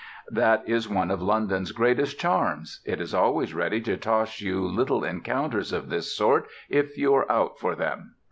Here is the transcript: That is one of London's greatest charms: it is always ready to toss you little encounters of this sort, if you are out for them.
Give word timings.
That 0.31 0.63
is 0.67 0.89
one 0.89 1.11
of 1.11 1.21
London's 1.21 1.71
greatest 1.71 2.17
charms: 2.19 2.81
it 2.85 2.99
is 2.99 3.13
always 3.13 3.53
ready 3.53 3.79
to 3.81 3.97
toss 3.97 4.41
you 4.41 4.63
little 4.67 5.03
encounters 5.03 5.71
of 5.71 5.89
this 5.89 6.11
sort, 6.11 6.47
if 6.69 6.97
you 6.97 7.13
are 7.13 7.31
out 7.31 7.59
for 7.59 7.75
them. 7.75 8.15